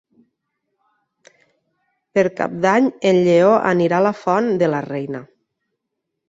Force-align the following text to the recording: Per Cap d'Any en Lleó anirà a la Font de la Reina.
Per 2.15 2.23
Cap 2.39 2.55
d'Any 2.63 2.87
en 3.11 3.19
Lleó 3.29 3.53
anirà 3.73 4.01
a 4.01 4.07
la 4.07 4.15
Font 4.23 4.51
de 4.65 4.71
la 4.77 4.81
Reina. 4.89 5.23